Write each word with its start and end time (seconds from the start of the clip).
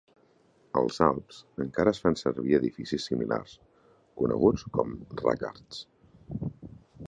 Als 0.79 0.95
Alps, 1.07 1.41
encara 1.65 1.93
es 1.97 1.99
fan 2.05 2.17
servir 2.21 2.57
edificis 2.59 3.07
similars, 3.11 3.53
coneguts 4.23 4.67
com 4.79 4.99
"raccards". 5.25 5.83